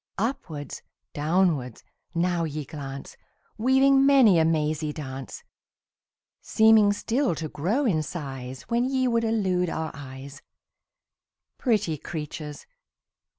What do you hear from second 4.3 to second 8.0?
a mazy dance; Seeming still to grow